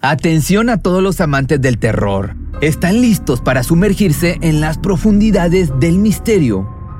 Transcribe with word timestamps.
Atención 0.00 0.70
a 0.70 0.80
todos 0.80 1.02
los 1.02 1.20
amantes 1.20 1.60
del 1.60 1.78
terror. 1.78 2.36
¿Están 2.60 3.00
listos 3.00 3.40
para 3.40 3.64
sumergirse 3.64 4.38
en 4.42 4.60
las 4.60 4.78
profundidades 4.78 5.72
del 5.80 5.98
misterio? 5.98 6.77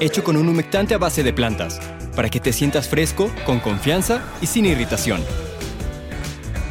hecho 0.00 0.22
con 0.22 0.36
un 0.36 0.48
humectante 0.48 0.94
a 0.94 0.98
base 0.98 1.22
de 1.22 1.32
plantas, 1.32 1.80
para 2.14 2.28
que 2.28 2.40
te 2.40 2.52
sientas 2.52 2.88
fresco, 2.88 3.30
con 3.44 3.60
confianza 3.60 4.22
y 4.40 4.46
sin 4.46 4.66
irritación. 4.66 5.22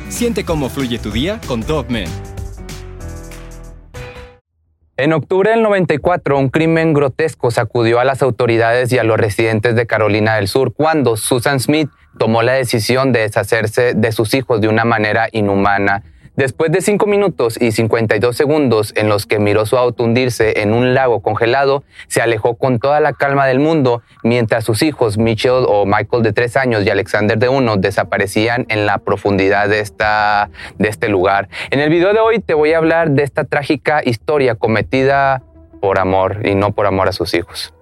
Siente 0.10 0.46
cómo 0.46 0.70
fluye 0.70 1.00
tu 1.00 1.12
día 1.12 1.40
con 1.48 1.62
Dove 1.62 2.06
En 4.96 5.14
octubre 5.14 5.52
del 5.52 5.62
94, 5.62 6.38
un 6.38 6.50
crimen 6.50 6.94
grotesco 6.94 7.52
sacudió 7.52 8.00
a 8.00 8.06
las 8.06 8.22
autoridades 8.22 8.92
y 8.94 8.98
a 8.98 9.04
los 9.04 9.18
residentes 9.18 9.76
de 9.76 9.86
Carolina 9.86 10.36
del 10.36 10.48
Sur 10.48 10.74
cuando 10.74 11.18
Susan 11.18 11.60
Smith 11.60 11.90
tomó 12.18 12.42
la 12.42 12.54
decisión 12.54 13.12
de 13.12 13.20
deshacerse 13.20 13.94
de 13.94 14.12
sus 14.12 14.34
hijos 14.34 14.62
de 14.62 14.70
una 14.70 14.86
manera 14.86 15.28
inhumana 15.32 16.04
Después 16.38 16.72
de 16.72 16.82
5 16.82 17.08
minutos 17.08 17.60
y 17.60 17.72
52 17.72 18.38
segundos 18.38 18.94
en 18.96 19.10
los 19.10 19.26
que 19.26 19.40
miró 19.40 19.66
su 19.66 19.76
auto 19.76 20.04
hundirse 20.04 20.62
en 20.62 20.72
un 20.72 20.94
lago 20.94 21.22
congelado, 21.22 21.84
se 22.10 22.22
alejó 22.22 22.58
con 22.58 22.78
toda 22.78 23.00
la 23.00 23.14
calma 23.14 23.48
del 23.48 23.58
mundo 23.58 24.04
mientras 24.22 24.64
sus 24.64 24.84
hijos, 24.84 25.18
Mitchell 25.18 25.66
o 25.68 25.88
Michael 25.88 26.22
de 26.22 26.34
3 26.34 26.58
años 26.58 26.86
y 26.86 26.92
Alexander 26.92 27.40
de 27.40 27.50
1, 27.50 27.78
desaparecían 27.78 28.68
en 28.70 28.86
la 28.86 29.00
profundidad 29.00 29.68
de, 29.68 29.80
esta, 29.80 30.52
de 30.78 30.90
este 30.90 31.10
lugar. 31.10 31.50
En 31.72 31.80
el 31.80 31.90
video 31.90 32.14
de 32.14 32.20
hoy 32.20 32.38
te 32.38 32.54
voy 32.54 32.72
a 32.74 32.78
hablar 32.78 33.10
de 33.10 33.24
esta 33.24 33.44
trágica 33.44 34.04
historia 34.06 34.54
cometida 34.54 35.42
por 35.82 35.98
amor 35.98 36.46
y 36.46 36.54
no 36.54 36.72
por 36.72 36.86
amor 36.86 37.08
a 37.08 37.14
sus 37.14 37.34
hijos. 37.34 37.74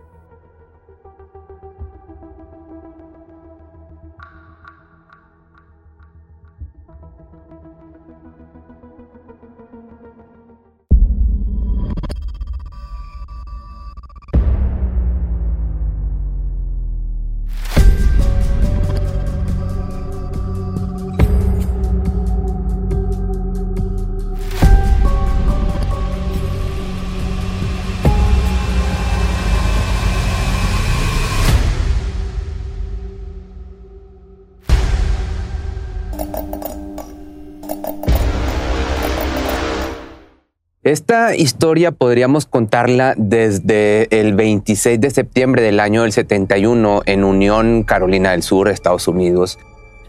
Esta 40.86 41.36
historia 41.36 41.92
podríamos 41.92 42.46
contarla 42.46 43.16
desde 43.18 44.08
el 44.20 44.36
26 44.36 45.02
de 45.02 45.10
septiembre 45.10 45.64
del 45.64 45.80
año 45.80 46.04
del 46.04 46.12
71 46.12 47.02
en 47.08 47.24
Unión, 47.24 47.82
Carolina 47.82 48.34
del 48.34 48.44
Sur, 48.44 48.70
Estados 48.70 49.08
Unidos. 49.08 49.58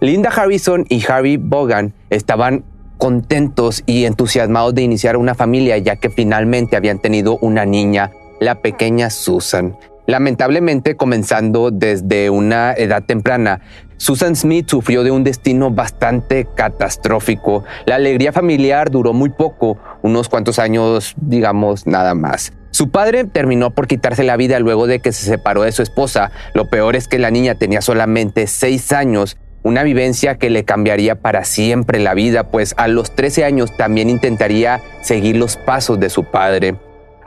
Linda 0.00 0.28
Harrison 0.28 0.84
y 0.91 1.03
Harry 1.10 1.38
Bogan 1.38 1.94
estaban 2.10 2.62
contentos 2.98 3.84
y 3.87 4.04
entusiasmados 4.04 4.75
de 4.75 4.82
iniciar 4.82 5.16
una 5.16 5.34
familia 5.34 5.78
ya 5.78 5.97
que 5.97 6.10
finalmente 6.10 6.76
habían 6.76 6.98
tenido 6.98 7.38
una 7.38 7.64
niña, 7.64 8.12
la 8.38 8.56
pequeña 8.56 9.08
Susan. 9.08 9.78
Lamentablemente, 10.06 10.94
comenzando 10.94 11.70
desde 11.70 12.28
una 12.28 12.75
edad 12.75 13.03
temprana, 13.03 13.62
Susan 13.98 14.36
Smith 14.36 14.68
sufrió 14.68 15.04
de 15.04 15.10
un 15.10 15.24
destino 15.24 15.70
bastante 15.70 16.46
catastrófico. 16.54 17.64
La 17.86 17.94
alegría 17.96 18.32
familiar 18.32 18.90
duró 18.90 19.12
muy 19.12 19.30
poco, 19.30 19.78
unos 20.02 20.28
cuantos 20.28 20.58
años, 20.58 21.14
digamos, 21.16 21.86
nada 21.86 22.14
más. 22.14 22.52
Su 22.70 22.90
padre 22.90 23.24
terminó 23.24 23.70
por 23.70 23.86
quitarse 23.86 24.22
la 24.22 24.36
vida 24.36 24.60
luego 24.60 24.86
de 24.86 25.00
que 25.00 25.12
se 25.12 25.24
separó 25.24 25.62
de 25.62 25.72
su 25.72 25.82
esposa. 25.82 26.30
Lo 26.52 26.68
peor 26.68 26.94
es 26.94 27.08
que 27.08 27.18
la 27.18 27.30
niña 27.30 27.54
tenía 27.54 27.80
solamente 27.80 28.46
seis 28.46 28.92
años, 28.92 29.38
una 29.62 29.82
vivencia 29.82 30.36
que 30.36 30.50
le 30.50 30.64
cambiaría 30.64 31.16
para 31.16 31.44
siempre 31.44 31.98
la 31.98 32.14
vida, 32.14 32.50
pues 32.50 32.74
a 32.76 32.86
los 32.88 33.16
13 33.16 33.44
años 33.44 33.76
también 33.76 34.10
intentaría 34.10 34.80
seguir 35.00 35.36
los 35.36 35.56
pasos 35.56 35.98
de 35.98 36.10
su 36.10 36.24
padre. 36.24 36.76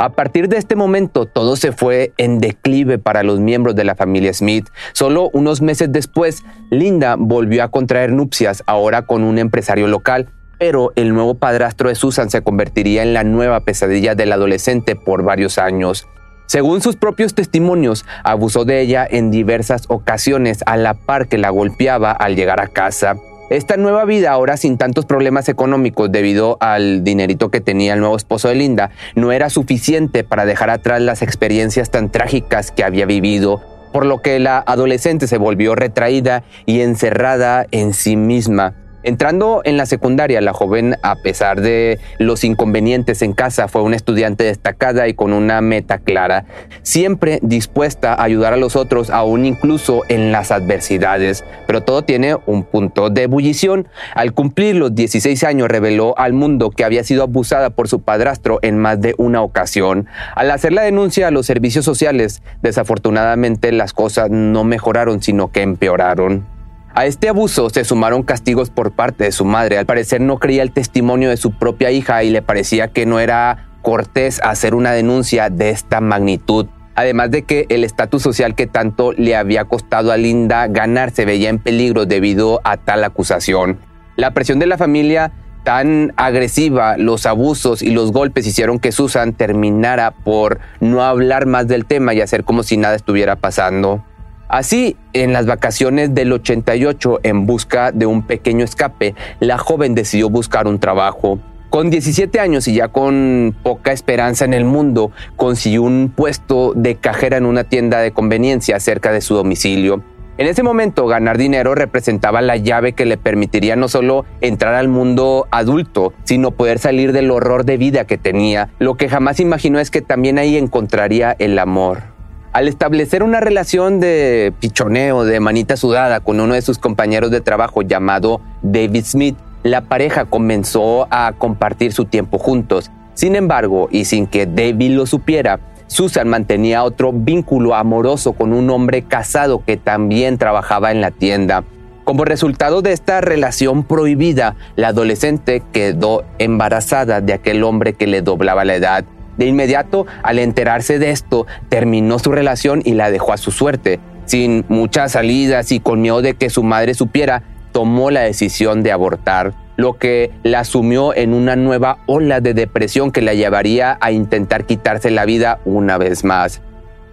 A 0.01 0.13
partir 0.13 0.47
de 0.47 0.55
este 0.55 0.77
momento, 0.77 1.25
todo 1.25 1.57
se 1.57 1.73
fue 1.73 2.13
en 2.15 2.39
declive 2.39 2.99
para 2.99 3.21
los 3.21 3.41
miembros 3.41 3.75
de 3.75 3.83
la 3.83 3.95
familia 3.95 4.33
Smith. 4.33 4.65
Solo 4.93 5.29
unos 5.33 5.61
meses 5.61 5.91
después, 5.91 6.45
Linda 6.71 7.17
volvió 7.19 7.65
a 7.65 7.67
contraer 7.67 8.13
nupcias, 8.13 8.63
ahora 8.65 9.01
con 9.01 9.25
un 9.25 9.37
empresario 9.37 9.87
local, 9.87 10.29
pero 10.57 10.93
el 10.95 11.13
nuevo 11.13 11.35
padrastro 11.35 11.89
de 11.89 11.95
Susan 11.95 12.29
se 12.29 12.41
convertiría 12.41 13.03
en 13.03 13.13
la 13.13 13.25
nueva 13.25 13.59
pesadilla 13.65 14.15
del 14.15 14.31
adolescente 14.31 14.95
por 14.95 15.23
varios 15.23 15.57
años. 15.57 16.07
Según 16.45 16.79
sus 16.79 16.95
propios 16.95 17.35
testimonios, 17.35 18.05
abusó 18.23 18.63
de 18.63 18.79
ella 18.79 19.05
en 19.05 19.31
diversas 19.31 19.83
ocasiones 19.89 20.63
a 20.65 20.77
la 20.77 20.93
par 20.93 21.27
que 21.27 21.37
la 21.37 21.49
golpeaba 21.49 22.11
al 22.13 22.37
llegar 22.37 22.61
a 22.61 22.69
casa. 22.69 23.17
Esta 23.49 23.77
nueva 23.77 24.05
vida, 24.05 24.29
ahora 24.29 24.57
sin 24.57 24.77
tantos 24.77 25.07
problemas 25.07 25.49
económicos 25.49 26.11
debido 26.11 26.57
al 26.59 27.03
dinerito 27.03 27.49
que 27.49 27.61
tenía 27.61 27.95
el 27.95 27.99
nuevo 27.99 28.15
esposo 28.15 28.47
de 28.47 28.53
Linda, 28.53 28.91
no 29.15 29.31
era 29.31 29.49
suficiente 29.49 30.23
para 30.23 30.45
dejar 30.45 30.69
atrás 30.69 31.01
las 31.01 31.23
experiencias 31.23 31.89
tan 31.89 32.11
trágicas 32.11 32.69
que 32.69 32.83
había 32.83 33.07
vivido, 33.07 33.59
por 33.91 34.05
lo 34.05 34.21
que 34.21 34.37
la 34.37 34.59
adolescente 34.59 35.25
se 35.25 35.39
volvió 35.39 35.73
retraída 35.73 36.43
y 36.67 36.81
encerrada 36.81 37.65
en 37.71 37.95
sí 37.95 38.15
misma. 38.15 38.75
Entrando 39.03 39.61
en 39.63 39.77
la 39.77 39.85
secundaria, 39.85 40.41
la 40.41 40.51
joven, 40.51 40.97
a 41.03 41.15
pesar 41.15 41.61
de 41.61 41.99
los 42.17 42.43
inconvenientes 42.43 43.21
en 43.21 43.31
casa, 43.31 43.69
fue 43.69 43.81
una 43.81 43.95
estudiante 43.95 44.43
destacada 44.43 45.07
y 45.07 45.13
con 45.13 45.31
una 45.31 45.61
meta 45.61 45.99
clara, 45.99 46.45
siempre 46.81 47.39
dispuesta 47.41 48.13
a 48.13 48.23
ayudar 48.23 48.53
a 48.53 48.57
los 48.57 48.75
otros, 48.75 49.09
aún 49.09 49.45
incluso 49.45 50.01
en 50.09 50.33
las 50.33 50.51
adversidades. 50.51 51.45
Pero 51.65 51.81
todo 51.81 52.03
tiene 52.03 52.35
un 52.45 52.63
punto 52.63 53.09
de 53.09 53.23
ebullición. 53.23 53.87
Al 54.15 54.33
cumplir 54.33 54.75
los 54.75 54.93
16 54.93 55.43
años, 55.45 55.69
reveló 55.69 56.17
al 56.17 56.33
mundo 56.33 56.69
que 56.69 56.83
había 56.83 57.05
sido 57.05 57.23
abusada 57.23 57.69
por 57.69 57.87
su 57.87 58.01
padrastro 58.01 58.59
en 58.61 58.77
más 58.77 58.99
de 58.99 59.15
una 59.17 59.41
ocasión. 59.41 60.07
Al 60.35 60.51
hacer 60.51 60.73
la 60.73 60.81
denuncia 60.81 61.27
a 61.27 61.31
los 61.31 61.45
servicios 61.45 61.85
sociales, 61.85 62.41
desafortunadamente 62.61 63.71
las 63.71 63.93
cosas 63.93 64.29
no 64.29 64.65
mejoraron, 64.65 65.21
sino 65.21 65.51
que 65.51 65.61
empeoraron. 65.61 66.58
A 66.93 67.05
este 67.05 67.29
abuso 67.29 67.69
se 67.69 67.85
sumaron 67.85 68.23
castigos 68.23 68.69
por 68.69 68.91
parte 68.91 69.23
de 69.23 69.31
su 69.31 69.45
madre. 69.45 69.77
Al 69.77 69.85
parecer 69.85 70.21
no 70.21 70.37
creía 70.37 70.63
el 70.63 70.71
testimonio 70.71 71.29
de 71.29 71.37
su 71.37 71.51
propia 71.51 71.91
hija 71.91 72.23
y 72.23 72.29
le 72.29 72.41
parecía 72.41 72.87
que 72.87 73.05
no 73.05 73.19
era 73.19 73.69
cortés 73.81 74.41
hacer 74.43 74.75
una 74.75 74.91
denuncia 74.91 75.49
de 75.49 75.69
esta 75.69 76.01
magnitud. 76.01 76.67
Además 76.95 77.31
de 77.31 77.43
que 77.43 77.65
el 77.69 77.83
estatus 77.83 78.23
social 78.23 78.55
que 78.55 78.67
tanto 78.67 79.13
le 79.13 79.35
había 79.35 79.65
costado 79.65 80.11
a 80.11 80.17
Linda 80.17 80.67
ganar 80.67 81.11
se 81.11 81.25
veía 81.25 81.49
en 81.49 81.59
peligro 81.59 82.05
debido 82.05 82.59
a 82.63 82.77
tal 82.77 83.03
acusación. 83.03 83.79
La 84.17 84.31
presión 84.31 84.59
de 84.59 84.65
la 84.65 84.77
familia 84.77 85.31
tan 85.63 86.13
agresiva, 86.17 86.97
los 86.97 87.25
abusos 87.25 87.81
y 87.81 87.91
los 87.91 88.11
golpes 88.11 88.47
hicieron 88.47 88.79
que 88.79 88.91
Susan 88.91 89.33
terminara 89.33 90.11
por 90.11 90.59
no 90.79 91.03
hablar 91.03 91.45
más 91.45 91.67
del 91.67 91.85
tema 91.85 92.13
y 92.13 92.21
hacer 92.21 92.43
como 92.43 92.63
si 92.63 92.75
nada 92.75 92.95
estuviera 92.95 93.35
pasando. 93.35 94.03
Así, 94.49 94.97
en 95.13 95.31
las 95.31 95.45
vacaciones 95.45 96.15
del 96.15 96.33
88, 96.33 97.19
en 97.21 97.45
busca 97.45 97.91
de 97.91 98.07
un 98.07 98.23
pequeño 98.23 98.65
escape, 98.65 99.13
la 99.39 99.59
joven 99.59 99.93
decidió 99.93 100.27
buscar 100.31 100.67
un 100.67 100.79
trabajo. 100.79 101.37
Con 101.69 101.91
17 101.91 102.39
años 102.39 102.67
y 102.67 102.73
ya 102.73 102.87
con 102.87 103.55
poca 103.61 103.91
esperanza 103.91 104.45
en 104.45 104.55
el 104.55 104.65
mundo, 104.65 105.11
consiguió 105.35 105.83
un 105.83 106.11
puesto 106.15 106.73
de 106.75 106.95
cajera 106.95 107.37
en 107.37 107.45
una 107.45 107.63
tienda 107.63 107.99
de 107.99 108.11
conveniencia 108.11 108.79
cerca 108.79 109.11
de 109.11 109.21
su 109.21 109.35
domicilio. 109.35 110.03
En 110.39 110.47
ese 110.47 110.63
momento, 110.63 111.05
ganar 111.05 111.37
dinero 111.37 111.75
representaba 111.75 112.41
la 112.41 112.57
llave 112.57 112.93
que 112.93 113.05
le 113.05 113.17
permitiría 113.17 113.75
no 113.75 113.87
solo 113.87 114.25
entrar 114.41 114.73
al 114.73 114.87
mundo 114.87 115.47
adulto, 115.51 116.13
sino 116.23 116.49
poder 116.49 116.79
salir 116.79 117.11
del 117.11 117.29
horror 117.29 117.65
de 117.65 117.77
vida 117.77 118.05
que 118.05 118.17
tenía. 118.17 118.69
Lo 118.79 118.95
que 118.95 119.09
jamás 119.09 119.39
imaginó 119.39 119.79
es 119.79 119.91
que 119.91 120.01
también 120.01 120.39
ahí 120.39 120.57
encontraría 120.57 121.35
el 121.37 121.59
amor. 121.59 122.18
Al 122.51 122.67
establecer 122.67 123.21
una 123.21 123.39
relación 123.39 123.99
de 123.99 124.51
pichoneo, 124.59 125.23
de 125.23 125.39
manita 125.39 125.77
sudada 125.77 126.19
con 126.19 126.39
uno 126.39 126.55
de 126.55 126.63
sus 126.63 126.79
compañeros 126.79 127.29
de 127.29 127.41
trabajo 127.41 127.83
llamado 127.83 128.41
David 128.63 129.03
Smith, 129.05 129.37
la 129.61 129.81
pareja 129.81 130.25
comenzó 130.25 131.07
a 131.11 131.33
compartir 131.37 131.93
su 131.93 132.05
tiempo 132.05 132.39
juntos. 132.39 132.89
Sin 133.13 133.35
embargo, 133.35 133.87
y 133.91 134.05
sin 134.05 134.25
que 134.25 134.47
David 134.47 134.93
lo 134.93 135.05
supiera, 135.05 135.59
Susan 135.85 136.27
mantenía 136.27 136.83
otro 136.83 137.11
vínculo 137.13 137.75
amoroso 137.75 138.33
con 138.33 138.53
un 138.53 138.71
hombre 138.71 139.03
casado 139.03 139.63
que 139.63 139.77
también 139.77 140.39
trabajaba 140.39 140.91
en 140.91 141.01
la 141.01 141.11
tienda. 141.11 141.63
Como 142.03 142.25
resultado 142.25 142.81
de 142.81 142.93
esta 142.93 143.21
relación 143.21 143.83
prohibida, 143.83 144.55
la 144.75 144.87
adolescente 144.87 145.61
quedó 145.71 146.23
embarazada 146.39 147.21
de 147.21 147.33
aquel 147.33 147.63
hombre 147.63 147.93
que 147.93 148.07
le 148.07 148.23
doblaba 148.23 148.65
la 148.65 148.73
edad. 148.73 149.05
De 149.39 149.45
inmediato, 149.45 150.05
al 150.21 150.37
enterarse 150.37 150.99
de 150.99 151.11
esto, 151.11 151.47
terminó 151.69 152.19
su 152.19 152.33
relación 152.33 152.81
y 152.83 152.91
la 152.91 153.09
dejó 153.09 153.31
a 153.31 153.37
su 153.37 153.51
suerte. 153.51 154.01
Sin 154.25 154.65
muchas 154.67 155.13
salidas 155.13 155.71
y 155.71 155.79
con 155.79 156.01
miedo 156.01 156.21
de 156.21 156.33
que 156.33 156.49
su 156.49 156.61
madre 156.61 156.93
supiera, 156.93 157.43
tomó 157.71 158.11
la 158.11 158.19
decisión 158.19 158.83
de 158.83 158.91
abortar, 158.91 159.53
lo 159.77 159.97
que 159.97 160.29
la 160.43 160.65
sumió 160.65 161.15
en 161.15 161.33
una 161.33 161.55
nueva 161.55 161.99
ola 162.05 162.41
de 162.41 162.53
depresión 162.53 163.13
que 163.13 163.21
la 163.21 163.33
llevaría 163.33 163.97
a 164.01 164.11
intentar 164.11 164.65
quitarse 164.65 165.09
la 165.09 165.23
vida 165.23 165.61
una 165.63 165.97
vez 165.97 166.25
más. 166.25 166.61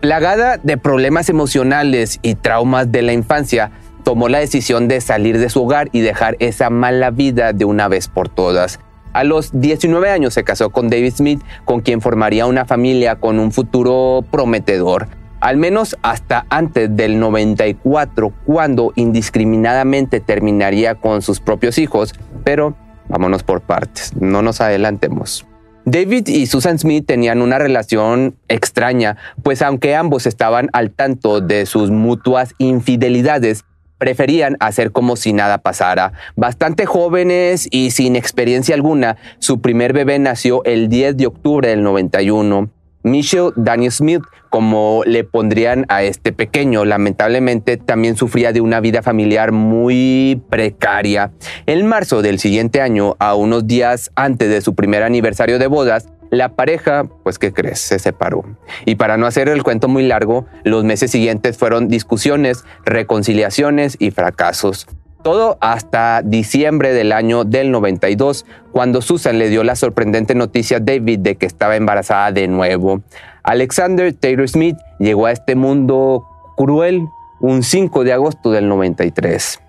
Plagada 0.01 0.57
de 0.57 0.79
problemas 0.79 1.29
emocionales 1.29 2.19
y 2.23 2.35
traumas 2.35 2.91
de 2.91 3.03
la 3.03 3.13
infancia, 3.13 3.71
tomó 4.03 4.29
la 4.29 4.41
decisión 4.41 4.89
de 4.89 5.01
salir 5.01 5.39
de 5.39 5.49
su 5.49 5.63
hogar 5.63 5.91
y 5.93 6.01
dejar 6.01 6.35
esa 6.41 6.71
mala 6.71 7.11
vida 7.11 7.53
de 7.53 7.65
una 7.65 7.87
vez 7.87 8.09
por 8.09 8.29
todas. 8.29 8.81
A 9.17 9.25
los 9.25 9.59
19 9.59 10.11
años 10.11 10.35
se 10.35 10.45
casó 10.45 10.69
con 10.69 10.91
David 10.91 11.15
Smith, 11.17 11.41
con 11.65 11.81
quien 11.81 12.03
formaría 12.03 12.45
una 12.45 12.67
familia 12.67 13.17
con 13.17 13.39
un 13.39 13.51
futuro 13.51 14.23
prometedor 14.31 15.09
al 15.41 15.57
menos 15.57 15.97
hasta 16.03 16.45
antes 16.51 16.95
del 16.95 17.19
94, 17.19 18.33
cuando 18.45 18.93
indiscriminadamente 18.95 20.21
terminaría 20.21 20.97
con 20.97 21.23
sus 21.23 21.41
propios 21.41 21.79
hijos, 21.79 22.15
pero 22.45 22.75
vámonos 23.09 23.43
por 23.43 23.63
partes, 23.63 24.13
no 24.21 24.43
nos 24.43 24.61
adelantemos. 24.61 25.47
David 25.87 26.27
y 26.29 26.47
Susan 26.47 26.79
Smith 26.79 27.07
tenían 27.07 27.41
una 27.41 27.59
relación 27.59 28.37
extraña, 28.49 29.17
pues 29.43 29.63
aunque 29.63 29.95
ambos 29.95 30.27
estaban 30.27 30.69
al 30.73 30.91
tanto 30.91 31.41
de 31.41 31.65
sus 31.65 31.91
mutuas 31.91 32.55
infidelidades, 32.59 33.65
preferían 33.99 34.57
hacer 34.61 34.93
como 34.93 35.17
si 35.17 35.33
nada 35.33 35.59
pasara. 35.59 36.13
Bastante 36.37 36.87
jóvenes 36.87 37.69
y 37.71 37.91
sin 37.91 38.17
experiencia 38.17 38.75
alguna, 38.75 39.17
su 39.39 39.61
primer 39.61 39.93
bebé 39.93 40.19
nació 40.19 40.65
el 40.65 40.89
10 40.89 41.17
de 41.17 41.27
octubre 41.27 41.69
del 41.69 41.83
91. 41.83 42.71
Michelle 43.07 43.53
Daniel 43.55 43.93
Smith, 43.93 44.23
como 44.51 45.03
le 45.07 45.23
pondrían 45.23 45.87
a 45.89 46.03
este 46.03 46.33
pequeño, 46.33 46.85
lamentablemente 46.85 47.77
también 47.77 48.17
sufría 48.17 48.53
de 48.53 48.61
una 48.61 48.81
vida 48.81 49.01
familiar 49.01 49.53
muy 49.53 50.43
precaria. 50.51 51.31
En 51.67 51.87
marzo 51.87 52.21
del 52.21 52.41
siguiente 52.41 52.81
año, 52.81 53.15
a 53.21 53.37
unos 53.37 53.69
días 53.69 54.11
antes 54.17 54.49
de 54.49 54.61
su 54.61 54.75
primer 54.75 55.05
aniversario 55.05 55.61
de 55.61 55.69
bodas, 55.69 56.09
la 56.31 56.51
pareja, 56.51 57.05
pues 57.23 57.39
¿qué 57.39 57.53
crees? 57.53 57.81
Se 57.81 57.99
separó. 57.99 58.45
Y 58.85 58.97
para 58.97 59.17
no 59.17 59.27
hacer 59.27 59.49
el 59.49 59.63
cuento 59.63 59.89
muy 59.89 60.07
largo, 60.07 60.47
los 60.65 60.85
meses 60.85 61.11
siguientes 61.11 61.57
fueron 61.57 61.89
discusiones, 61.89 62.65
reconciliaciones 62.85 63.97
y 63.99 64.11
fracasos. 64.11 64.87
Todo 65.23 65.59
hasta 65.61 66.23
diciembre 66.23 66.93
del 66.93 67.13
año 67.13 67.45
del 67.45 67.73
92, 67.73 68.47
cuando 68.71 69.03
Susan 69.03 69.39
le 69.39 69.49
dio 69.49 69.65
la 69.65 69.75
sorprendente 69.75 70.35
noticia 70.35 70.77
a 70.77 70.81
David 70.81 71.19
de 71.21 71.35
que 71.37 71.47
estaba 71.47 71.77
embarazada 71.77 72.31
de 72.31 72.47
nuevo. 72.47 73.03
Alexander 73.43 74.13
Taylor 74.13 74.49
Smith 74.49 74.77
llegó 74.99 75.27
a 75.27 75.33
este 75.33 75.57
mundo 75.57 76.25
cruel 76.57 77.09
un 77.41 77.63
5 77.63 78.05
de 78.05 78.13
agosto 78.13 78.51
del 78.51 78.69
93. 78.69 79.61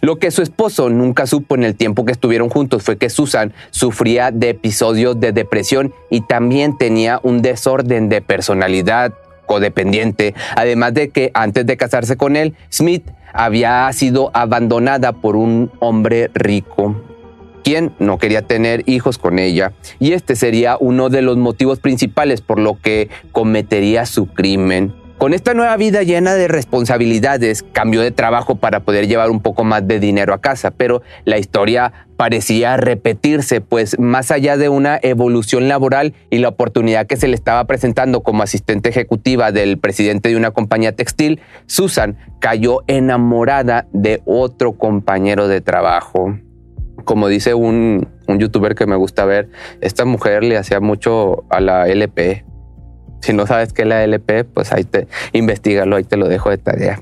Lo 0.00 0.16
que 0.16 0.30
su 0.30 0.42
esposo 0.42 0.88
nunca 0.90 1.26
supo 1.26 1.54
en 1.54 1.64
el 1.64 1.74
tiempo 1.74 2.04
que 2.04 2.12
estuvieron 2.12 2.48
juntos 2.48 2.82
fue 2.82 2.96
que 2.96 3.10
Susan 3.10 3.52
sufría 3.70 4.30
de 4.30 4.50
episodios 4.50 5.18
de 5.20 5.32
depresión 5.32 5.92
y 6.10 6.22
también 6.22 6.76
tenía 6.78 7.20
un 7.22 7.42
desorden 7.42 8.08
de 8.08 8.20
personalidad 8.20 9.12
codependiente, 9.46 10.34
además 10.54 10.94
de 10.94 11.08
que 11.08 11.30
antes 11.34 11.66
de 11.66 11.76
casarse 11.76 12.16
con 12.16 12.36
él, 12.36 12.54
Smith 12.72 13.04
había 13.32 13.92
sido 13.92 14.30
abandonada 14.32 15.12
por 15.12 15.36
un 15.36 15.70
hombre 15.80 16.30
rico 16.34 16.96
quien 17.62 17.92
no 17.98 18.18
quería 18.18 18.42
tener 18.42 18.82
hijos 18.86 19.18
con 19.18 19.38
ella, 19.38 19.72
y 19.98 20.12
este 20.12 20.36
sería 20.36 20.76
uno 20.80 21.08
de 21.08 21.22
los 21.22 21.36
motivos 21.36 21.78
principales 21.78 22.40
por 22.40 22.58
lo 22.58 22.80
que 22.80 23.10
cometería 23.32 24.06
su 24.06 24.26
crimen. 24.26 24.94
Con 25.20 25.34
esta 25.34 25.52
nueva 25.52 25.76
vida 25.76 26.02
llena 26.02 26.32
de 26.32 26.48
responsabilidades, 26.48 27.62
cambió 27.74 28.00
de 28.00 28.10
trabajo 28.10 28.54
para 28.54 28.80
poder 28.80 29.06
llevar 29.06 29.30
un 29.30 29.42
poco 29.42 29.64
más 29.64 29.86
de 29.86 30.00
dinero 30.00 30.32
a 30.32 30.40
casa, 30.40 30.70
pero 30.70 31.02
la 31.26 31.36
historia 31.36 31.92
parecía 32.16 32.78
repetirse, 32.78 33.60
pues 33.60 33.98
más 33.98 34.30
allá 34.30 34.56
de 34.56 34.70
una 34.70 34.98
evolución 35.02 35.68
laboral 35.68 36.14
y 36.30 36.38
la 36.38 36.48
oportunidad 36.48 37.06
que 37.06 37.18
se 37.18 37.28
le 37.28 37.34
estaba 37.34 37.66
presentando 37.66 38.22
como 38.22 38.42
asistente 38.42 38.88
ejecutiva 38.88 39.52
del 39.52 39.76
presidente 39.76 40.30
de 40.30 40.36
una 40.36 40.52
compañía 40.52 40.96
textil, 40.96 41.42
Susan 41.66 42.16
cayó 42.38 42.78
enamorada 42.86 43.88
de 43.92 44.22
otro 44.24 44.72
compañero 44.78 45.48
de 45.48 45.60
trabajo. 45.60 46.38
Como 47.04 47.28
dice 47.28 47.52
un, 47.52 48.08
youtuber 48.26 48.74
que 48.74 48.86
me 48.86 48.96
gusta 48.96 49.26
ver, 49.26 49.50
esta 49.82 50.06
mujer 50.06 50.44
le 50.44 50.56
hacía 50.56 50.80
mucho 50.80 51.44
a 51.50 51.60
la 51.60 51.88
LP, 51.88 52.46
si 53.20 53.32
no 53.32 53.46
sabes 53.46 53.72
qué 53.72 53.82
es 53.82 53.88
la 53.88 54.02
LP, 54.04 54.44
pues 54.44 54.72
ahí 54.72 54.84
te 54.84 55.06
investigalo, 55.32 55.96
ahí 55.96 56.04
te 56.04 56.16
lo 56.16 56.28
dejo 56.28 56.50
de 56.50 56.58
tarea. 56.58 57.00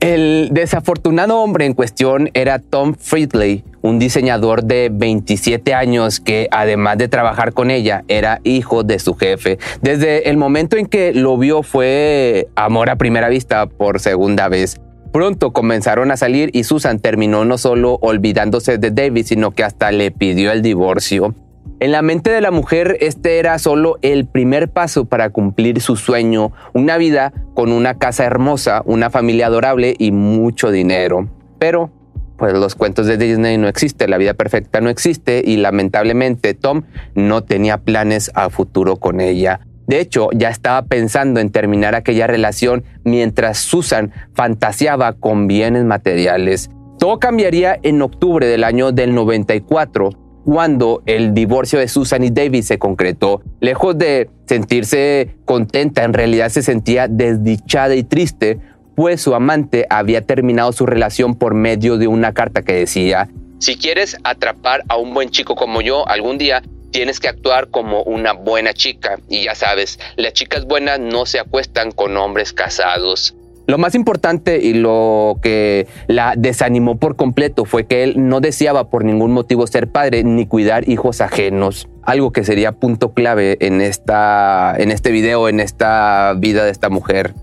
El 0.00 0.50
desafortunado 0.52 1.40
hombre 1.40 1.66
en 1.66 1.74
cuestión 1.74 2.30
era 2.32 2.60
Tom 2.60 2.94
Friedley, 2.94 3.64
un 3.82 3.98
diseñador 3.98 4.62
de 4.62 4.90
27 4.92 5.74
años 5.74 6.20
que 6.20 6.46
además 6.52 6.98
de 6.98 7.08
trabajar 7.08 7.52
con 7.52 7.72
ella 7.72 8.04
era 8.06 8.38
hijo 8.44 8.84
de 8.84 9.00
su 9.00 9.14
jefe. 9.14 9.58
Desde 9.82 10.30
el 10.30 10.36
momento 10.36 10.76
en 10.76 10.86
que 10.86 11.12
lo 11.12 11.36
vio 11.36 11.64
fue 11.64 12.46
amor 12.54 12.90
a 12.90 12.96
primera 12.96 13.28
vista 13.28 13.66
por 13.66 13.98
segunda 13.98 14.48
vez. 14.48 14.80
Pronto 15.12 15.52
comenzaron 15.52 16.12
a 16.12 16.16
salir 16.16 16.50
y 16.52 16.62
Susan 16.62 17.00
terminó 17.00 17.44
no 17.44 17.58
solo 17.58 17.98
olvidándose 18.00 18.78
de 18.78 18.92
David, 18.92 19.26
sino 19.26 19.50
que 19.50 19.64
hasta 19.64 19.90
le 19.90 20.12
pidió 20.12 20.52
el 20.52 20.62
divorcio. 20.62 21.34
En 21.80 21.92
la 21.92 22.02
mente 22.02 22.30
de 22.30 22.40
la 22.40 22.50
mujer 22.50 22.96
este 23.00 23.38
era 23.38 23.56
solo 23.60 23.98
el 24.02 24.26
primer 24.26 24.68
paso 24.68 25.04
para 25.04 25.30
cumplir 25.30 25.80
su 25.80 25.94
sueño, 25.94 26.50
una 26.72 26.96
vida 26.96 27.32
con 27.54 27.70
una 27.70 27.98
casa 27.98 28.24
hermosa, 28.24 28.82
una 28.84 29.10
familia 29.10 29.46
adorable 29.46 29.94
y 29.96 30.10
mucho 30.10 30.72
dinero. 30.72 31.28
Pero, 31.60 31.92
pues 32.36 32.52
los 32.52 32.74
cuentos 32.74 33.06
de 33.06 33.16
Disney 33.16 33.58
no 33.58 33.68
existen, 33.68 34.10
la 34.10 34.18
vida 34.18 34.34
perfecta 34.34 34.80
no 34.80 34.90
existe 34.90 35.40
y 35.44 35.58
lamentablemente 35.58 36.52
Tom 36.54 36.82
no 37.14 37.44
tenía 37.44 37.78
planes 37.78 38.32
a 38.34 38.50
futuro 38.50 38.96
con 38.96 39.20
ella. 39.20 39.60
De 39.86 40.00
hecho, 40.00 40.30
ya 40.34 40.48
estaba 40.50 40.82
pensando 40.82 41.38
en 41.38 41.50
terminar 41.50 41.94
aquella 41.94 42.26
relación 42.26 42.82
mientras 43.04 43.58
Susan 43.58 44.12
fantaseaba 44.34 45.12
con 45.12 45.46
bienes 45.46 45.84
materiales. 45.84 46.70
Todo 46.98 47.20
cambiaría 47.20 47.78
en 47.84 48.02
octubre 48.02 48.48
del 48.48 48.64
año 48.64 48.90
del 48.90 49.14
94 49.14 50.27
cuando 50.48 51.02
el 51.04 51.34
divorcio 51.34 51.78
de 51.78 51.88
Susan 51.88 52.24
y 52.24 52.30
David 52.30 52.62
se 52.62 52.78
concretó. 52.78 53.42
Lejos 53.60 53.98
de 53.98 54.30
sentirse 54.46 55.36
contenta, 55.44 56.04
en 56.04 56.14
realidad 56.14 56.48
se 56.48 56.62
sentía 56.62 57.06
desdichada 57.06 57.94
y 57.94 58.02
triste, 58.02 58.58
pues 58.96 59.20
su 59.20 59.34
amante 59.34 59.84
había 59.90 60.24
terminado 60.24 60.72
su 60.72 60.86
relación 60.86 61.34
por 61.34 61.52
medio 61.52 61.98
de 61.98 62.06
una 62.06 62.32
carta 62.32 62.62
que 62.62 62.72
decía, 62.72 63.28
si 63.58 63.76
quieres 63.76 64.16
atrapar 64.24 64.84
a 64.88 64.96
un 64.96 65.12
buen 65.12 65.28
chico 65.28 65.54
como 65.54 65.82
yo 65.82 66.08
algún 66.08 66.38
día, 66.38 66.62
tienes 66.92 67.20
que 67.20 67.28
actuar 67.28 67.68
como 67.68 68.02
una 68.04 68.32
buena 68.32 68.72
chica. 68.72 69.18
Y 69.28 69.44
ya 69.44 69.54
sabes, 69.54 70.00
las 70.16 70.32
chicas 70.32 70.64
buenas 70.64 70.98
no 70.98 71.26
se 71.26 71.40
acuestan 71.40 71.92
con 71.92 72.16
hombres 72.16 72.54
casados. 72.54 73.34
Lo 73.68 73.76
más 73.76 73.94
importante 73.94 74.60
y 74.62 74.72
lo 74.72 75.36
que 75.42 75.86
la 76.06 76.32
desanimó 76.38 76.96
por 76.96 77.16
completo 77.16 77.66
fue 77.66 77.84
que 77.84 78.02
él 78.02 78.14
no 78.16 78.40
deseaba 78.40 78.88
por 78.88 79.04
ningún 79.04 79.32
motivo 79.32 79.66
ser 79.66 79.88
padre 79.88 80.24
ni 80.24 80.46
cuidar 80.46 80.88
hijos 80.88 81.20
ajenos. 81.20 81.86
Algo 82.02 82.32
que 82.32 82.44
sería 82.44 82.72
punto 82.72 83.12
clave 83.12 83.58
en, 83.60 83.82
esta, 83.82 84.74
en 84.78 84.90
este 84.90 85.10
video, 85.10 85.50
en 85.50 85.60
esta 85.60 86.34
vida 86.38 86.64
de 86.64 86.70
esta 86.70 86.88
mujer. 86.88 87.34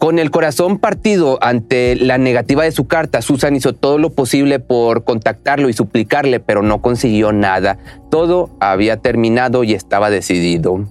Con 0.00 0.18
el 0.18 0.32
corazón 0.32 0.78
partido 0.78 1.38
ante 1.42 1.94
la 1.94 2.18
negativa 2.18 2.64
de 2.64 2.72
su 2.72 2.88
carta, 2.88 3.22
Susan 3.22 3.54
hizo 3.54 3.72
todo 3.72 3.98
lo 3.98 4.10
posible 4.10 4.58
por 4.58 5.04
contactarlo 5.04 5.68
y 5.68 5.74
suplicarle, 5.74 6.40
pero 6.40 6.62
no 6.62 6.82
consiguió 6.82 7.30
nada. 7.32 7.78
Todo 8.10 8.50
había 8.58 8.96
terminado 8.96 9.62
y 9.62 9.74
estaba 9.74 10.10
decidido. 10.10 10.88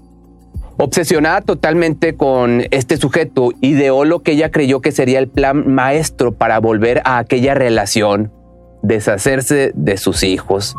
Obsesionada 0.79 1.41
totalmente 1.41 2.15
con 2.15 2.63
este 2.69 2.98
sujeto, 2.98 3.51
ideó 3.62 4.05
lo 4.05 4.22
que 4.22 4.34
ella 4.34 4.51
creyó 4.51 4.79
que 4.79 4.91
sería 4.91 5.17
el 5.17 5.27
plan 5.27 5.67
maestro 5.67 6.34
para 6.34 6.60
volver 6.60 7.01
a 7.03 7.17
aquella 7.17 7.55
relación, 7.55 8.31
deshacerse 8.84 9.72
de 9.74 9.98
sus 9.98 10.22
hijos. 10.22 10.75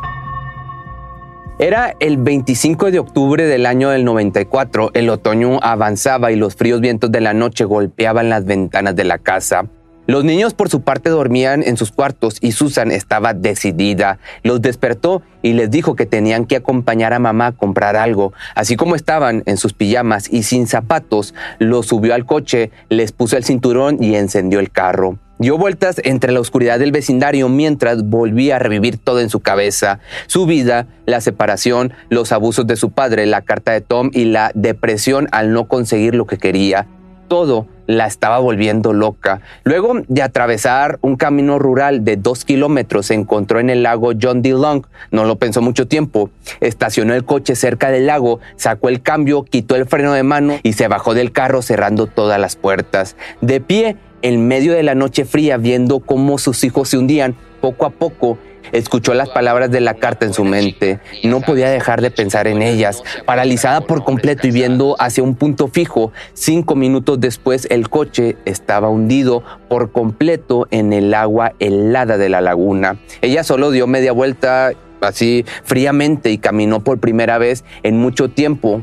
Era 1.58 1.96
el 1.98 2.18
25 2.18 2.92
de 2.92 3.00
octubre 3.00 3.44
del 3.44 3.66
año 3.66 3.90
del 3.90 4.04
94, 4.04 4.92
el 4.94 5.10
otoño 5.10 5.58
avanzaba 5.60 6.30
y 6.30 6.36
los 6.36 6.54
fríos 6.54 6.80
vientos 6.80 7.10
de 7.10 7.20
la 7.20 7.34
noche 7.34 7.64
golpeaban 7.64 8.28
las 8.28 8.44
ventanas 8.44 8.94
de 8.94 9.02
la 9.02 9.18
casa. 9.18 9.68
Los 10.08 10.24
niños 10.24 10.54
por 10.54 10.70
su 10.70 10.80
parte 10.80 11.10
dormían 11.10 11.62
en 11.62 11.76
sus 11.76 11.92
cuartos 11.92 12.38
y 12.40 12.52
Susan 12.52 12.90
estaba 12.90 13.34
decidida. 13.34 14.18
Los 14.42 14.62
despertó 14.62 15.20
y 15.42 15.52
les 15.52 15.70
dijo 15.70 15.96
que 15.96 16.06
tenían 16.06 16.46
que 16.46 16.56
acompañar 16.56 17.12
a 17.12 17.18
mamá 17.18 17.48
a 17.48 17.52
comprar 17.52 17.94
algo. 17.94 18.32
Así 18.54 18.74
como 18.74 18.94
estaban 18.94 19.42
en 19.44 19.58
sus 19.58 19.74
pijamas 19.74 20.32
y 20.32 20.44
sin 20.44 20.66
zapatos, 20.66 21.34
los 21.58 21.88
subió 21.88 22.14
al 22.14 22.24
coche, 22.24 22.70
les 22.88 23.12
puso 23.12 23.36
el 23.36 23.44
cinturón 23.44 24.02
y 24.02 24.14
encendió 24.14 24.60
el 24.60 24.70
carro. 24.70 25.18
Dio 25.38 25.58
vueltas 25.58 26.00
entre 26.02 26.32
la 26.32 26.40
oscuridad 26.40 26.78
del 26.78 26.90
vecindario 26.90 27.50
mientras 27.50 28.02
volvía 28.02 28.56
a 28.56 28.60
revivir 28.60 28.96
todo 28.96 29.20
en 29.20 29.28
su 29.28 29.40
cabeza. 29.40 30.00
Su 30.26 30.46
vida, 30.46 30.86
la 31.04 31.20
separación, 31.20 31.92
los 32.08 32.32
abusos 32.32 32.66
de 32.66 32.76
su 32.76 32.92
padre, 32.92 33.26
la 33.26 33.42
carta 33.42 33.72
de 33.72 33.82
Tom 33.82 34.08
y 34.14 34.24
la 34.24 34.52
depresión 34.54 35.28
al 35.32 35.52
no 35.52 35.68
conseguir 35.68 36.14
lo 36.14 36.26
que 36.26 36.38
quería. 36.38 36.86
Todo 37.28 37.66
la 37.86 38.06
estaba 38.06 38.38
volviendo 38.38 38.92
loca. 38.92 39.40
Luego 39.64 39.94
de 40.08 40.22
atravesar 40.22 40.98
un 41.00 41.16
camino 41.16 41.58
rural 41.58 42.04
de 42.04 42.16
dos 42.16 42.44
kilómetros, 42.44 43.06
se 43.06 43.14
encontró 43.14 43.60
en 43.60 43.70
el 43.70 43.82
lago 43.82 44.12
John 44.20 44.42
D. 44.42 44.50
Long. 44.50 44.84
No 45.10 45.24
lo 45.24 45.36
pensó 45.36 45.62
mucho 45.62 45.88
tiempo. 45.88 46.30
Estacionó 46.60 47.14
el 47.14 47.24
coche 47.24 47.56
cerca 47.56 47.90
del 47.90 48.06
lago, 48.06 48.40
sacó 48.56 48.88
el 48.88 49.02
cambio, 49.02 49.42
quitó 49.42 49.74
el 49.74 49.86
freno 49.86 50.12
de 50.12 50.22
mano 50.22 50.58
y 50.62 50.74
se 50.74 50.88
bajó 50.88 51.14
del 51.14 51.32
carro 51.32 51.62
cerrando 51.62 52.06
todas 52.06 52.38
las 52.38 52.56
puertas. 52.56 53.16
De 53.40 53.60
pie, 53.60 53.96
en 54.22 54.46
medio 54.48 54.72
de 54.74 54.82
la 54.82 54.94
noche 54.94 55.24
fría, 55.24 55.56
viendo 55.56 56.00
cómo 56.00 56.38
sus 56.38 56.64
hijos 56.64 56.90
se 56.90 56.98
hundían 56.98 57.36
poco 57.60 57.86
a 57.86 57.90
poco, 57.90 58.38
escuchó 58.72 59.14
las 59.14 59.28
palabras 59.28 59.70
de 59.70 59.80
la 59.80 59.94
carta 59.94 60.26
en 60.26 60.34
su 60.34 60.44
mente. 60.44 61.00
No 61.24 61.40
podía 61.40 61.70
dejar 61.70 62.00
de 62.00 62.10
pensar 62.10 62.46
en 62.46 62.62
ellas. 62.62 63.02
Paralizada 63.24 63.80
por 63.80 64.04
completo 64.04 64.46
y 64.46 64.50
viendo 64.50 64.96
hacia 64.98 65.22
un 65.22 65.34
punto 65.34 65.68
fijo, 65.68 66.12
cinco 66.34 66.74
minutos 66.74 67.20
después 67.20 67.66
el 67.70 67.88
coche 67.88 68.36
estaba 68.44 68.88
hundido 68.88 69.42
por 69.68 69.92
completo 69.92 70.66
en 70.70 70.92
el 70.92 71.14
agua 71.14 71.52
helada 71.58 72.18
de 72.18 72.28
la 72.28 72.40
laguna. 72.40 72.98
Ella 73.22 73.44
solo 73.44 73.70
dio 73.70 73.86
media 73.86 74.12
vuelta 74.12 74.72
así 75.00 75.44
fríamente 75.64 76.30
y 76.30 76.38
caminó 76.38 76.80
por 76.80 76.98
primera 76.98 77.38
vez 77.38 77.64
en 77.82 77.98
mucho 77.98 78.28
tiempo 78.28 78.82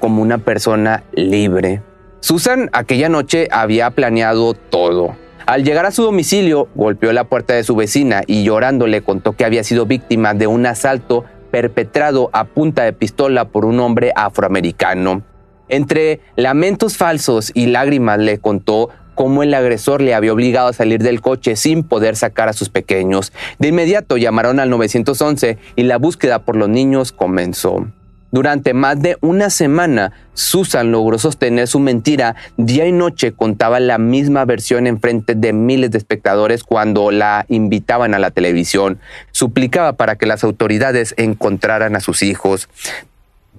como 0.00 0.22
una 0.22 0.38
persona 0.38 1.04
libre. 1.12 1.82
Susan 2.20 2.68
aquella 2.72 3.08
noche 3.08 3.48
había 3.50 3.90
planeado 3.90 4.54
todo. 4.54 5.16
Al 5.48 5.64
llegar 5.64 5.86
a 5.86 5.92
su 5.92 6.02
domicilio, 6.02 6.68
golpeó 6.74 7.10
la 7.14 7.24
puerta 7.24 7.54
de 7.54 7.64
su 7.64 7.74
vecina 7.74 8.20
y 8.26 8.44
llorando 8.44 8.86
le 8.86 9.00
contó 9.00 9.32
que 9.32 9.46
había 9.46 9.64
sido 9.64 9.86
víctima 9.86 10.34
de 10.34 10.46
un 10.46 10.66
asalto 10.66 11.24
perpetrado 11.50 12.28
a 12.34 12.44
punta 12.44 12.82
de 12.82 12.92
pistola 12.92 13.46
por 13.46 13.64
un 13.64 13.80
hombre 13.80 14.12
afroamericano. 14.14 15.22
Entre 15.70 16.20
lamentos 16.36 16.98
falsos 16.98 17.50
y 17.54 17.64
lágrimas 17.64 18.18
le 18.18 18.36
contó 18.36 18.90
cómo 19.14 19.42
el 19.42 19.54
agresor 19.54 20.02
le 20.02 20.12
había 20.12 20.34
obligado 20.34 20.68
a 20.68 20.74
salir 20.74 21.02
del 21.02 21.22
coche 21.22 21.56
sin 21.56 21.82
poder 21.82 22.14
sacar 22.16 22.50
a 22.50 22.52
sus 22.52 22.68
pequeños. 22.68 23.32
De 23.58 23.68
inmediato 23.68 24.18
llamaron 24.18 24.60
al 24.60 24.68
911 24.68 25.56
y 25.76 25.82
la 25.84 25.96
búsqueda 25.96 26.40
por 26.40 26.56
los 26.56 26.68
niños 26.68 27.12
comenzó. 27.12 27.86
Durante 28.30 28.74
más 28.74 29.00
de 29.00 29.16
una 29.22 29.48
semana, 29.48 30.12
Susan 30.34 30.92
logró 30.92 31.18
sostener 31.18 31.66
su 31.66 31.78
mentira. 31.78 32.36
Día 32.58 32.86
y 32.86 32.92
noche 32.92 33.32
contaba 33.32 33.80
la 33.80 33.96
misma 33.96 34.44
versión 34.44 34.86
en 34.86 35.00
frente 35.00 35.34
de 35.34 35.54
miles 35.54 35.90
de 35.90 35.98
espectadores 35.98 36.62
cuando 36.62 37.10
la 37.10 37.46
invitaban 37.48 38.14
a 38.14 38.18
la 38.18 38.30
televisión. 38.30 38.98
Suplicaba 39.30 39.94
para 39.94 40.16
que 40.16 40.26
las 40.26 40.44
autoridades 40.44 41.14
encontraran 41.16 41.96
a 41.96 42.00
sus 42.00 42.22
hijos. 42.22 42.68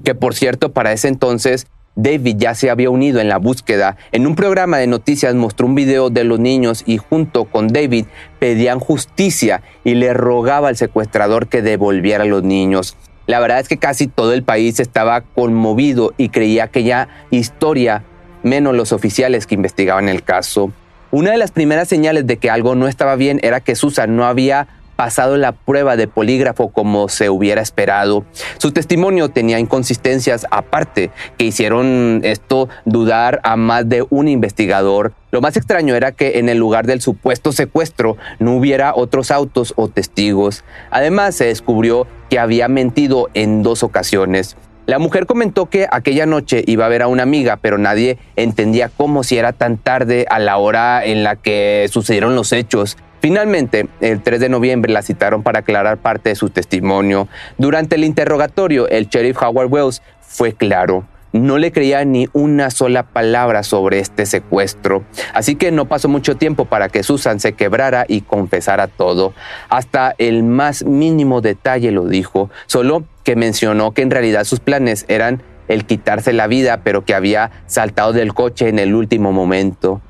Que 0.03 0.13
por 0.13 0.35
cierto, 0.35 0.71
para 0.71 0.93
ese 0.93 1.07
entonces, 1.07 1.65
David 1.95 2.35
ya 2.37 2.53
se 2.53 2.69
había 2.69 2.91
unido 2.91 3.19
en 3.19 3.27
la 3.27 3.37
búsqueda. 3.37 3.97
En 4.11 4.27
un 4.27 4.35
programa 4.35 4.77
de 4.77 4.87
noticias 4.87 5.33
mostró 5.33 5.65
un 5.65 5.75
video 5.75 6.11
de 6.11 6.23
los 6.23 6.39
niños 6.39 6.83
y 6.85 6.97
junto 6.97 7.45
con 7.45 7.67
David 7.69 8.05
pedían 8.37 8.79
justicia 8.79 9.63
y 9.83 9.95
le 9.95 10.13
rogaba 10.13 10.69
al 10.69 10.77
secuestrador 10.77 11.47
que 11.47 11.63
devolviera 11.63 12.23
a 12.23 12.27
los 12.27 12.43
niños. 12.43 12.95
La 13.29 13.39
verdad 13.39 13.59
es 13.59 13.67
que 13.67 13.77
casi 13.77 14.07
todo 14.07 14.33
el 14.33 14.41
país 14.41 14.79
estaba 14.79 15.21
conmovido 15.21 16.15
y 16.17 16.29
creía 16.29 16.63
aquella 16.63 17.09
historia, 17.29 18.01
menos 18.41 18.73
los 18.73 18.91
oficiales 18.91 19.45
que 19.45 19.53
investigaban 19.53 20.09
el 20.09 20.23
caso. 20.23 20.71
Una 21.11 21.29
de 21.29 21.37
las 21.37 21.51
primeras 21.51 21.87
señales 21.87 22.25
de 22.25 22.37
que 22.37 22.49
algo 22.49 22.73
no 22.73 22.87
estaba 22.87 23.15
bien 23.15 23.39
era 23.43 23.59
que 23.59 23.75
Susan 23.75 24.15
no 24.15 24.25
había 24.25 24.67
pasado 24.99 25.37
la 25.37 25.53
prueba 25.53 25.95
de 25.95 26.09
polígrafo 26.09 26.73
como 26.73 27.07
se 27.07 27.29
hubiera 27.29 27.61
esperado. 27.61 28.25
Su 28.57 28.73
testimonio 28.73 29.29
tenía 29.29 29.57
inconsistencias 29.57 30.45
aparte 30.51 31.09
que 31.37 31.45
hicieron 31.45 32.19
esto 32.25 32.67
dudar 32.83 33.39
a 33.43 33.55
más 33.55 33.87
de 33.87 34.05
un 34.09 34.27
investigador. 34.27 35.13
Lo 35.31 35.39
más 35.39 35.55
extraño 35.55 35.95
era 35.95 36.11
que 36.11 36.39
en 36.39 36.49
el 36.49 36.57
lugar 36.57 36.85
del 36.85 36.99
supuesto 36.99 37.53
secuestro 37.53 38.17
no 38.39 38.57
hubiera 38.57 38.93
otros 38.93 39.31
autos 39.31 39.71
o 39.77 39.87
testigos. 39.87 40.65
Además, 40.91 41.33
se 41.33 41.45
descubrió 41.45 42.05
que 42.29 42.37
había 42.37 42.67
mentido 42.67 43.29
en 43.33 43.63
dos 43.63 43.83
ocasiones. 43.83 44.57
La 44.85 44.99
mujer 44.99 45.27
comentó 45.27 45.67
que 45.67 45.87
aquella 45.89 46.25
noche 46.25 46.61
iba 46.67 46.85
a 46.85 46.89
ver 46.89 47.03
a 47.03 47.07
una 47.07 47.23
amiga, 47.23 47.55
pero 47.61 47.77
nadie 47.77 48.17
entendía 48.35 48.89
cómo 48.89 49.23
si 49.23 49.37
era 49.37 49.53
tan 49.53 49.77
tarde 49.77 50.25
a 50.29 50.39
la 50.39 50.57
hora 50.57 51.05
en 51.05 51.23
la 51.23 51.37
que 51.37 51.87
sucedieron 51.89 52.35
los 52.35 52.51
hechos. 52.51 52.97
Finalmente, 53.21 53.87
el 53.99 54.21
3 54.21 54.39
de 54.39 54.49
noviembre 54.49 54.93
la 54.93 55.01
citaron 55.01 55.43
para 55.43 55.59
aclarar 55.59 55.97
parte 55.97 56.29
de 56.29 56.35
su 56.35 56.49
testimonio. 56.49 57.27
Durante 57.57 57.95
el 57.95 58.05
interrogatorio, 58.05 58.87
el 58.87 59.07
sheriff 59.07 59.41
Howard 59.41 59.71
Wells 59.71 60.01
fue 60.21 60.53
claro. 60.53 61.05
No 61.31 61.59
le 61.59 61.71
creía 61.71 62.03
ni 62.05 62.27
una 62.33 62.71
sola 62.71 63.03
palabra 63.03 63.61
sobre 63.61 63.99
este 63.99 64.25
secuestro. 64.25 65.03
Así 65.33 65.55
que 65.55 65.71
no 65.71 65.85
pasó 65.85 66.07
mucho 66.07 66.37
tiempo 66.37 66.65
para 66.65 66.89
que 66.89 67.03
Susan 67.03 67.39
se 67.39 67.53
quebrara 67.53 68.05
y 68.07 68.21
confesara 68.21 68.87
todo. 68.87 69.33
Hasta 69.69 70.15
el 70.17 70.43
más 70.43 70.85
mínimo 70.85 71.41
detalle 71.41 71.91
lo 71.91 72.07
dijo, 72.07 72.49
solo 72.65 73.03
que 73.23 73.35
mencionó 73.35 73.91
que 73.91 74.01
en 74.01 74.11
realidad 74.11 74.43
sus 74.45 74.59
planes 74.59 75.05
eran 75.07 75.43
el 75.67 75.85
quitarse 75.85 76.33
la 76.33 76.47
vida, 76.47 76.81
pero 76.83 77.05
que 77.05 77.13
había 77.13 77.51
saltado 77.67 78.11
del 78.11 78.33
coche 78.33 78.69
en 78.69 78.79
el 78.79 78.95
último 78.95 79.31
momento 79.31 80.01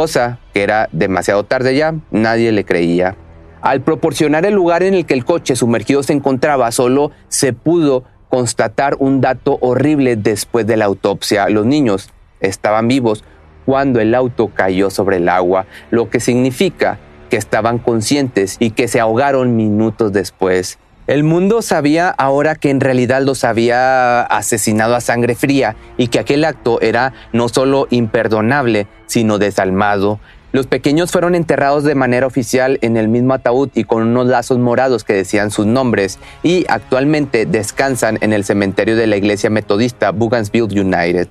cosa 0.00 0.38
que 0.54 0.62
era 0.62 0.88
demasiado 0.92 1.44
tarde 1.44 1.76
ya, 1.76 1.94
nadie 2.10 2.52
le 2.52 2.64
creía. 2.64 3.16
Al 3.60 3.82
proporcionar 3.82 4.46
el 4.46 4.54
lugar 4.54 4.82
en 4.82 4.94
el 4.94 5.04
que 5.04 5.12
el 5.12 5.26
coche 5.26 5.56
sumergido 5.56 6.02
se 6.02 6.14
encontraba, 6.14 6.72
solo 6.72 7.10
se 7.28 7.52
pudo 7.52 8.04
constatar 8.30 8.96
un 8.98 9.20
dato 9.20 9.58
horrible 9.60 10.16
después 10.16 10.66
de 10.66 10.78
la 10.78 10.86
autopsia. 10.86 11.50
Los 11.50 11.66
niños 11.66 12.08
estaban 12.40 12.88
vivos 12.88 13.24
cuando 13.66 14.00
el 14.00 14.14
auto 14.14 14.48
cayó 14.54 14.88
sobre 14.88 15.18
el 15.18 15.28
agua, 15.28 15.66
lo 15.90 16.08
que 16.08 16.18
significa 16.18 16.98
que 17.28 17.36
estaban 17.36 17.76
conscientes 17.76 18.56
y 18.58 18.70
que 18.70 18.88
se 18.88 19.00
ahogaron 19.00 19.54
minutos 19.54 20.14
después. 20.14 20.78
El 21.10 21.24
mundo 21.24 21.60
sabía 21.60 22.08
ahora 22.08 22.54
que 22.54 22.70
en 22.70 22.78
realidad 22.78 23.20
los 23.22 23.42
había 23.42 24.22
asesinado 24.22 24.94
a 24.94 25.00
sangre 25.00 25.34
fría 25.34 25.74
y 25.96 26.06
que 26.06 26.20
aquel 26.20 26.44
acto 26.44 26.80
era 26.80 27.14
no 27.32 27.48
solo 27.48 27.88
imperdonable, 27.90 28.86
sino 29.06 29.38
desalmado. 29.38 30.20
Los 30.52 30.68
pequeños 30.68 31.10
fueron 31.10 31.34
enterrados 31.34 31.82
de 31.82 31.96
manera 31.96 32.28
oficial 32.28 32.78
en 32.80 32.96
el 32.96 33.08
mismo 33.08 33.34
ataúd 33.34 33.70
y 33.74 33.82
con 33.82 34.04
unos 34.04 34.28
lazos 34.28 34.58
morados 34.60 35.02
que 35.02 35.14
decían 35.14 35.50
sus 35.50 35.66
nombres 35.66 36.20
y 36.44 36.64
actualmente 36.68 37.44
descansan 37.44 38.18
en 38.20 38.32
el 38.32 38.44
cementerio 38.44 38.94
de 38.94 39.08
la 39.08 39.16
iglesia 39.16 39.50
metodista 39.50 40.12
Bugansville 40.12 40.80
United. 40.80 41.26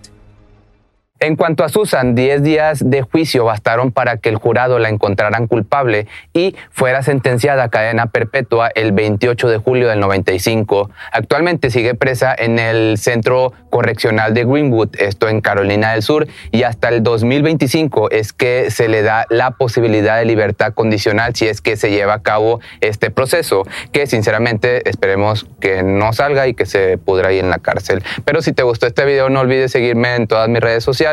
En 1.21 1.35
cuanto 1.35 1.65
a 1.65 1.69
Susan, 1.69 2.15
10 2.15 2.43
días 2.43 2.89
de 2.89 3.01
juicio 3.01 3.43
bastaron 3.43 3.91
para 3.91 4.15
que 4.15 4.29
el 4.29 4.37
jurado 4.37 4.79
la 4.79 4.87
encontraran 4.87 5.47
culpable 5.47 6.07
y 6.33 6.55
fuera 6.71 7.03
sentenciada 7.03 7.63
a 7.63 7.69
cadena 7.69 8.05
perpetua 8.05 8.71
el 8.73 8.93
28 8.93 9.49
de 9.49 9.57
julio 9.57 9.89
del 9.89 9.99
95. 9.99 10.89
Actualmente 11.11 11.71
sigue 11.71 11.93
presa 11.93 12.33
en 12.37 12.57
el 12.57 12.97
Centro 12.97 13.51
Correccional 13.69 14.33
de 14.33 14.45
Greenwood, 14.45 14.91
esto 14.97 15.27
en 15.27 15.41
Carolina 15.41 15.91
del 15.91 16.03
Sur, 16.03 16.25
y 16.51 16.63
hasta 16.63 16.87
el 16.87 17.03
2025 17.03 18.11
es 18.11 18.31
que 18.31 18.71
se 18.71 18.87
le 18.87 19.01
da 19.01 19.25
la 19.29 19.51
posibilidad 19.51 20.17
de 20.19 20.23
libertad 20.23 20.73
condicional 20.73 21.35
si 21.35 21.47
es 21.47 21.59
que 21.59 21.75
se 21.75 21.91
lleva 21.91 22.13
a 22.13 22.23
cabo 22.23 22.61
este 22.79 23.11
proceso, 23.11 23.67
que 23.91 24.07
sinceramente 24.07 24.89
esperemos 24.89 25.47
que 25.59 25.83
no 25.83 26.13
salga 26.13 26.47
y 26.47 26.53
que 26.53 26.65
se 26.65 26.97
pudra 26.97 27.27
ahí 27.27 27.39
en 27.39 27.49
la 27.49 27.59
cárcel. 27.59 28.03
Pero 28.23 28.41
si 28.41 28.53
te 28.53 28.63
gustó 28.63 28.87
este 28.87 29.03
video 29.03 29.29
no 29.29 29.41
olvides 29.41 29.73
seguirme 29.73 30.15
en 30.15 30.25
todas 30.25 30.47
mis 30.47 30.61
redes 30.61 30.81
sociales 30.81 31.08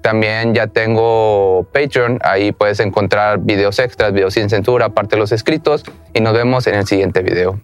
También 0.00 0.54
ya 0.54 0.66
tengo 0.66 1.66
Patreon, 1.72 2.18
ahí 2.22 2.52
puedes 2.52 2.80
encontrar 2.80 3.40
videos 3.40 3.78
extras, 3.78 4.12
videos 4.12 4.34
sin 4.34 4.48
censura, 4.48 4.86
aparte 4.86 5.16
de 5.16 5.20
los 5.20 5.32
escritos. 5.32 5.84
Y 6.12 6.20
nos 6.20 6.34
vemos 6.34 6.66
en 6.66 6.76
el 6.76 6.86
siguiente 6.86 7.22
video. 7.22 7.60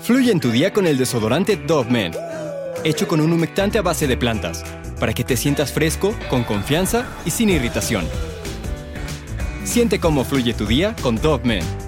Fluye 0.00 0.32
en 0.32 0.40
tu 0.40 0.50
día 0.50 0.72
con 0.72 0.86
el 0.86 0.96
desodorante 0.96 1.56
Dove 1.56 1.90
Men, 1.90 2.12
hecho 2.84 3.06
con 3.06 3.20
un 3.20 3.32
humectante 3.32 3.78
a 3.78 3.82
base 3.82 4.06
de 4.06 4.16
plantas, 4.16 4.64
para 4.98 5.12
que 5.12 5.24
te 5.24 5.36
sientas 5.36 5.72
fresco, 5.72 6.14
con 6.30 6.44
confianza 6.44 7.04
y 7.26 7.30
sin 7.30 7.50
irritación. 7.50 8.08
Siente 9.64 10.00
cómo 10.00 10.24
fluye 10.24 10.54
tu 10.54 10.66
día 10.66 10.96
con 11.02 11.16
Dove 11.16 11.44
Men. 11.44 11.87